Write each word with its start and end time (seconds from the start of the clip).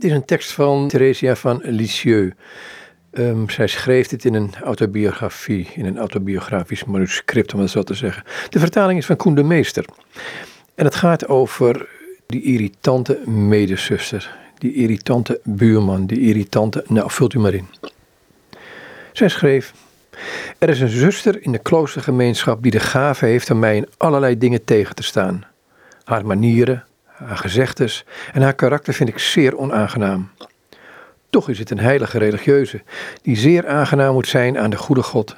Dit 0.00 0.10
is 0.10 0.16
een 0.16 0.24
tekst 0.24 0.52
van 0.52 0.88
Theresia 0.88 1.36
van 1.36 1.60
Lisieux. 1.64 2.34
Um, 3.12 3.50
zij 3.50 3.66
schreef 3.66 4.08
dit 4.08 4.24
in 4.24 4.34
een 4.34 4.54
autobiografie, 4.62 5.68
in 5.74 5.84
een 5.84 5.98
autobiografisch 5.98 6.84
manuscript, 6.84 7.54
om 7.54 7.60
het 7.60 7.70
zo 7.70 7.82
te 7.82 7.94
zeggen. 7.94 8.22
De 8.48 8.58
vertaling 8.58 8.98
is 8.98 9.06
van 9.06 9.16
Koen 9.16 9.34
de 9.34 9.42
Meester. 9.42 9.84
En 10.74 10.84
het 10.84 10.94
gaat 10.94 11.28
over 11.28 11.88
die 12.26 12.42
irritante 12.42 13.18
medezuster, 13.26 14.36
die 14.58 14.74
irritante 14.74 15.40
buurman, 15.44 16.06
die 16.06 16.20
irritante. 16.20 16.84
Nou, 16.86 17.10
vult 17.10 17.34
u 17.34 17.38
maar 17.38 17.54
in. 17.54 17.66
Zij 19.12 19.28
schreef. 19.28 19.72
Er 20.58 20.68
is 20.68 20.80
een 20.80 20.88
zuster 20.88 21.42
in 21.42 21.52
de 21.52 21.58
kloostergemeenschap 21.58 22.62
die 22.62 22.70
de 22.70 22.80
gave 22.80 23.24
heeft 23.24 23.50
om 23.50 23.58
mij 23.58 23.76
in 23.76 23.88
allerlei 23.96 24.38
dingen 24.38 24.64
tegen 24.64 24.94
te 24.94 25.02
staan. 25.02 25.44
Haar 26.04 26.26
manieren, 26.26 26.84
haar 27.24 27.36
gezegdes 27.36 28.04
en 28.32 28.42
haar 28.42 28.54
karakter 28.54 28.94
vind 28.94 29.08
ik 29.08 29.18
zeer 29.18 29.56
onaangenaam. 29.56 30.30
Toch 31.30 31.48
is 31.48 31.58
het 31.58 31.70
een 31.70 31.78
heilige 31.78 32.18
religieuze, 32.18 32.82
die 33.22 33.36
zeer 33.36 33.66
aangenaam 33.66 34.12
moet 34.14 34.28
zijn 34.28 34.58
aan 34.58 34.70
de 34.70 34.76
goede 34.76 35.02
God. 35.02 35.36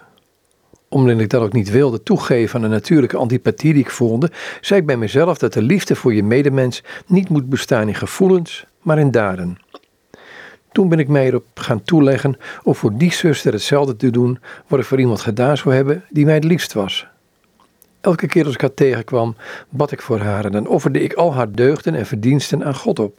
Omdat 0.89 1.21
ik 1.21 1.31
dat 1.31 1.43
ook 1.43 1.53
niet 1.53 1.71
wilde 1.71 2.03
toegeven 2.03 2.57
aan 2.57 2.63
de 2.63 2.75
natuurlijke 2.75 3.17
antipathie 3.17 3.73
die 3.73 3.83
ik 3.83 3.91
voelde, 3.91 4.31
zei 4.61 4.81
ik 4.81 4.87
bij 4.87 4.97
mezelf 4.97 5.39
dat 5.39 5.53
de 5.53 5.63
liefde 5.63 5.97
voor 5.97 6.15
je 6.15 6.23
medemens 6.23 6.83
niet 7.07 7.29
moet 7.29 7.49
bestaan 7.49 7.89
in 7.89 7.95
gevoelens, 7.95 8.65
maar 8.83 8.99
in 8.99 9.11
daden. 9.11 9.59
Toen 10.73 10.89
ben 10.89 10.99
ik 10.99 11.09
mij 11.09 11.27
erop 11.27 11.47
gaan 11.55 11.83
toeleggen 11.83 12.37
om 12.63 12.75
voor 12.75 12.97
die 12.97 13.13
zuster 13.13 13.53
hetzelfde 13.53 13.97
te 13.97 14.11
doen 14.11 14.39
wat 14.67 14.79
ik 14.79 14.85
voor 14.85 15.01
iemand 15.01 15.21
gedaan 15.21 15.57
zou 15.57 15.75
hebben 15.75 16.05
die 16.11 16.25
mij 16.25 16.35
het 16.35 16.45
liefst 16.45 16.73
was. 16.73 17.07
Elke 18.03 18.27
keer 18.27 18.45
als 18.45 18.55
ik 18.55 18.61
haar 18.61 18.75
tegenkwam, 18.75 19.37
bad 19.69 19.93
ik 19.93 20.03
voor 20.03 20.19
haar 20.19 20.45
en 20.45 20.53
dan 20.53 20.67
offerde 20.67 21.03
ik 21.03 21.13
al 21.13 21.35
haar 21.35 21.53
deugden 21.53 21.95
en 21.95 22.07
verdiensten 22.07 22.65
aan 22.65 22.75
God 22.75 22.99
op. 22.99 23.19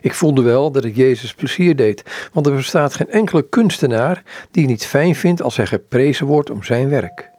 Ik 0.00 0.14
voelde 0.14 0.42
wel 0.42 0.70
dat 0.70 0.84
ik 0.84 0.96
Jezus 0.96 1.34
plezier 1.34 1.76
deed, 1.76 2.28
want 2.32 2.46
er 2.46 2.54
bestaat 2.54 2.94
geen 2.94 3.10
enkele 3.10 3.48
kunstenaar 3.48 4.22
die 4.50 4.62
het 4.62 4.70
niet 4.70 4.86
fijn 4.86 5.14
vindt 5.14 5.42
als 5.42 5.56
hij 5.56 5.66
geprezen 5.66 6.26
wordt 6.26 6.50
om 6.50 6.62
zijn 6.62 6.88
werk. 6.88 7.30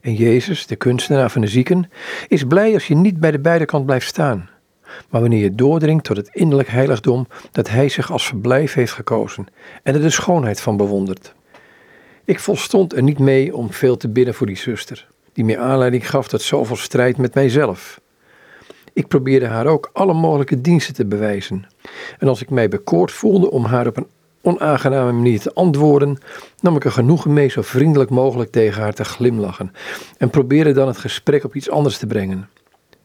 En 0.00 0.14
Jezus, 0.14 0.66
de 0.66 0.76
kunstenaar 0.76 1.30
van 1.30 1.40
de 1.40 1.46
zieken, 1.46 1.90
is 2.28 2.44
blij 2.44 2.74
als 2.74 2.86
je 2.86 2.94
niet 2.94 3.20
bij 3.20 3.30
de 3.30 3.40
beide 3.40 3.64
kant 3.64 3.86
blijft 3.86 4.06
staan, 4.06 4.48
maar 5.10 5.20
wanneer 5.20 5.42
je 5.42 5.54
doordringt 5.54 6.04
tot 6.04 6.16
het 6.16 6.28
innerlijk 6.32 6.68
heiligdom 6.68 7.26
dat 7.52 7.68
hij 7.68 7.88
zich 7.88 8.12
als 8.12 8.26
verblijf 8.26 8.74
heeft 8.74 8.92
gekozen 8.92 9.46
en 9.82 9.94
er 9.94 10.00
de 10.00 10.10
schoonheid 10.10 10.60
van 10.60 10.76
bewondert. 10.76 11.34
Ik 12.24 12.40
volstond 12.40 12.92
er 12.92 13.02
niet 13.02 13.18
mee 13.18 13.56
om 13.56 13.72
veel 13.72 13.96
te 13.96 14.08
bidden 14.08 14.34
voor 14.34 14.46
die 14.46 14.56
zuster 14.56 15.10
die 15.32 15.44
mij 15.44 15.58
aanleiding 15.58 16.10
gaf 16.10 16.28
tot 16.28 16.42
zoveel 16.42 16.76
strijd 16.76 17.16
met 17.16 17.34
mijzelf. 17.34 18.00
Ik 18.92 19.08
probeerde 19.08 19.46
haar 19.46 19.66
ook 19.66 19.90
alle 19.92 20.14
mogelijke 20.14 20.60
diensten 20.60 20.94
te 20.94 21.06
bewijzen. 21.06 21.66
En 22.18 22.28
als 22.28 22.42
ik 22.42 22.50
mij 22.50 22.68
bekoord 22.68 23.12
voelde 23.12 23.50
om 23.50 23.64
haar 23.64 23.86
op 23.86 23.96
een 23.96 24.06
onaangename 24.40 25.12
manier 25.12 25.40
te 25.40 25.54
antwoorden, 25.54 26.18
nam 26.60 26.76
ik 26.76 26.84
er 26.84 26.92
genoegen 26.92 27.32
mee 27.32 27.48
zo 27.48 27.62
vriendelijk 27.62 28.10
mogelijk 28.10 28.50
tegen 28.50 28.82
haar 28.82 28.94
te 28.94 29.04
glimlachen 29.04 29.72
en 30.18 30.30
probeerde 30.30 30.72
dan 30.72 30.86
het 30.86 30.96
gesprek 30.96 31.44
op 31.44 31.54
iets 31.54 31.70
anders 31.70 31.98
te 31.98 32.06
brengen. 32.06 32.48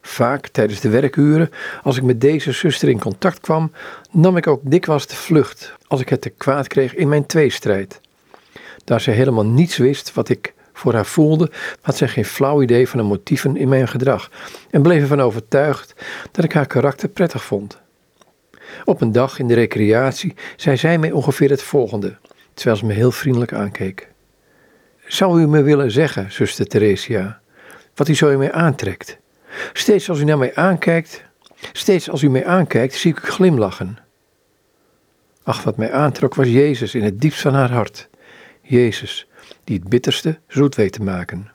Vaak 0.02 0.48
tijdens 0.48 0.80
de 0.80 0.88
werkuren, 0.88 1.50
als 1.82 1.96
ik 1.96 2.02
met 2.02 2.20
deze 2.20 2.52
zuster 2.52 2.88
in 2.88 2.98
contact 2.98 3.40
kwam, 3.40 3.72
nam 4.10 4.36
ik 4.36 4.46
ook 4.46 4.60
dikwijls 4.64 5.06
de 5.06 5.14
vlucht 5.14 5.76
als 5.86 6.00
ik 6.00 6.08
het 6.08 6.20
te 6.20 6.30
kwaad 6.30 6.66
kreeg 6.66 6.94
in 6.94 7.08
mijn 7.08 7.26
tweestrijd. 7.26 8.00
Daar 8.84 9.00
zij 9.00 9.14
helemaal 9.14 9.46
niets 9.46 9.76
wist 9.76 10.14
wat 10.14 10.28
ik 10.28 10.54
voor 10.78 10.94
haar 10.94 11.06
voelde, 11.06 11.50
had 11.80 11.96
zij 11.96 12.08
geen 12.08 12.24
flauw 12.24 12.62
idee 12.62 12.88
van 12.88 12.98
de 12.98 13.04
motieven 13.04 13.56
in 13.56 13.68
mijn 13.68 13.88
gedrag 13.88 14.30
en 14.70 14.82
bleef 14.82 15.00
ervan 15.00 15.20
overtuigd 15.20 15.94
dat 16.32 16.44
ik 16.44 16.52
haar 16.52 16.66
karakter 16.66 17.08
prettig 17.08 17.44
vond. 17.44 17.80
Op 18.84 19.00
een 19.00 19.12
dag 19.12 19.38
in 19.38 19.46
de 19.46 19.54
recreatie 19.54 20.34
zei 20.56 20.76
zij 20.76 20.98
mij 20.98 21.10
ongeveer 21.10 21.50
het 21.50 21.62
volgende, 21.62 22.16
terwijl 22.54 22.76
ze 22.76 22.86
me 22.86 22.92
heel 22.92 23.10
vriendelijk 23.10 23.52
aankeek. 23.52 24.08
Zou 25.06 25.40
u 25.40 25.48
me 25.48 25.62
willen 25.62 25.90
zeggen, 25.90 26.32
zuster 26.32 26.66
Theresia, 26.66 27.40
wat 27.94 28.08
u 28.08 28.14
zo 28.14 28.28
in 28.28 28.38
mij 28.38 28.52
aantrekt? 28.52 29.18
Steeds 29.72 30.08
als 30.08 30.20
u 30.20 30.24
naar 30.24 30.38
mij 30.38 30.54
aankijkt, 30.54 31.24
steeds 31.72 32.10
als 32.10 32.22
u 32.22 32.30
mij 32.30 32.46
aankijkt, 32.46 32.94
zie 32.94 33.10
ik 33.10 33.18
u 33.18 33.30
glimlachen. 33.30 33.98
Ach, 35.42 35.62
wat 35.62 35.76
mij 35.76 35.92
aantrok 35.92 36.34
was 36.34 36.46
Jezus 36.46 36.94
in 36.94 37.02
het 37.02 37.20
diepst 37.20 37.40
van 37.40 37.54
haar 37.54 37.70
hart. 37.70 38.08
Jezus, 38.62 39.27
die 39.68 39.78
het 39.78 39.88
bitterste 39.88 40.38
zoet 40.46 40.74
weet 40.74 40.92
te 40.92 41.02
maken. 41.02 41.50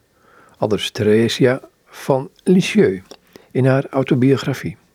Aldus 0.58 0.92
Theresia 0.92 1.62
van 1.86 2.30
Lisieux 2.44 3.02
in 3.52 3.66
haar 3.66 3.86
autobiografie. 3.90 4.78